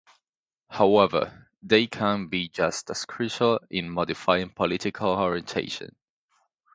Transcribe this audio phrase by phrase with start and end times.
[0.71, 5.95] However, they can be just as crucial in modifying political orientation.